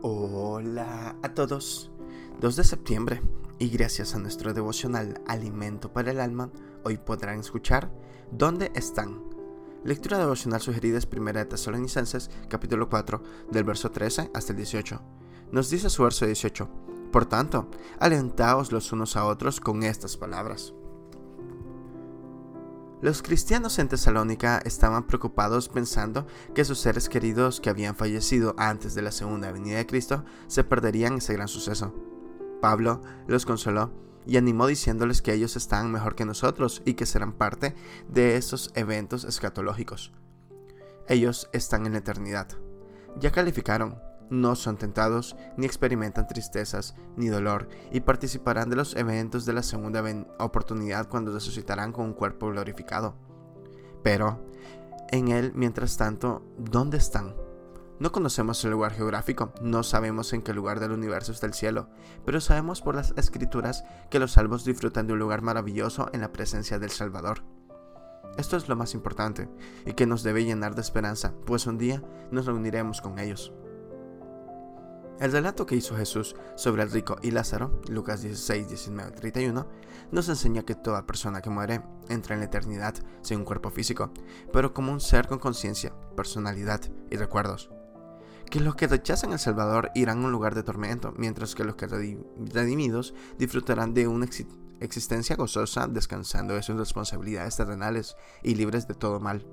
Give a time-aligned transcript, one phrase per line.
[0.00, 1.90] Hola a todos.
[2.40, 3.20] 2 de septiembre
[3.58, 6.52] y gracias a nuestro devocional Alimento para el Alma,
[6.84, 7.90] hoy podrán escuchar
[8.30, 9.20] ¿Dónde están?
[9.82, 15.02] Lectura devocional sugerida es 1 de Tesalonicenses, capítulo 4, del verso 13 hasta el 18.
[15.50, 16.68] Nos dice su verso 18.
[17.10, 17.68] Por tanto,
[17.98, 20.74] alentaos los unos a otros con estas palabras.
[23.00, 28.94] Los cristianos en Tesalónica estaban preocupados pensando que sus seres queridos que habían fallecido antes
[28.96, 31.94] de la segunda venida de Cristo se perderían ese gran suceso.
[32.60, 33.92] Pablo los consoló
[34.26, 37.76] y animó diciéndoles que ellos estaban mejor que nosotros y que serán parte
[38.08, 40.12] de esos eventos escatológicos.
[41.06, 42.48] Ellos están en la eternidad.
[43.20, 43.96] Ya calificaron,
[44.30, 49.62] no son tentados, ni experimentan tristezas, ni dolor, y participarán de los eventos de la
[49.62, 50.02] segunda
[50.38, 53.14] oportunidad cuando resucitarán con un cuerpo glorificado.
[54.02, 54.40] Pero,
[55.10, 57.34] en él, mientras tanto, ¿dónde están?
[57.98, 61.88] No conocemos el lugar geográfico, no sabemos en qué lugar del universo está el cielo,
[62.24, 66.30] pero sabemos por las escrituras que los salvos disfrutan de un lugar maravilloso en la
[66.30, 67.42] presencia del Salvador.
[68.36, 69.48] Esto es lo más importante
[69.84, 72.00] y que nos debe llenar de esperanza, pues un día
[72.30, 73.52] nos reuniremos con ellos.
[75.20, 79.66] El relato que hizo Jesús sobre el rico y Lázaro, Lucas 16, 19, 31,
[80.12, 84.12] nos enseña que toda persona que muere entra en la eternidad sin un cuerpo físico,
[84.52, 87.68] pero como un ser con conciencia, personalidad y recuerdos.
[88.48, 91.74] Que los que rechazan al Salvador irán a un lugar de tormento, mientras que los
[91.74, 94.28] que redimidos disfrutarán de una
[94.78, 99.44] existencia gozosa descansando de sus responsabilidades terrenales y libres de todo mal.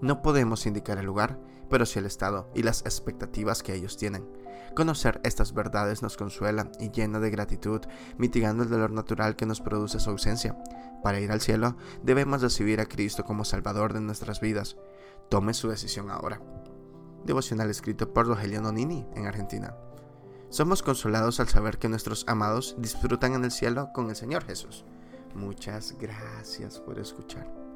[0.00, 4.26] No podemos indicar el lugar, pero sí el estado y las expectativas que ellos tienen.
[4.74, 7.80] Conocer estas verdades nos consuela y llena de gratitud,
[8.18, 10.56] mitigando el dolor natural que nos produce su ausencia.
[11.02, 14.76] Para ir al cielo, debemos recibir a Cristo como Salvador de nuestras vidas.
[15.28, 16.40] Tome su decisión ahora.
[17.24, 19.74] Devocional escrito por Rogelio Nonini en Argentina.
[20.50, 24.84] Somos consolados al saber que nuestros amados disfrutan en el cielo con el Señor Jesús.
[25.34, 27.69] Muchas gracias por escuchar.